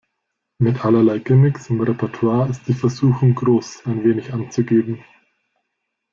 [0.57, 5.05] Mit allerlei Gimmicks im Repertoire ist die Versuchung groß, ein wenig anzugeben.